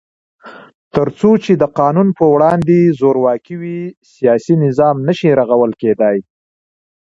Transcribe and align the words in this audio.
تر 0.95 1.07
څو 1.19 1.29
چې 1.43 1.51
د 1.61 1.63
قانون 1.79 2.07
په 2.17 2.25
وړاندې 2.33 2.95
زورواکي 2.99 3.55
وي، 3.61 3.81
سیاسي 4.13 4.55
نظام 4.65 4.95
نشي 5.07 5.29
رغول 5.39 5.71
کېدای. 5.81 6.17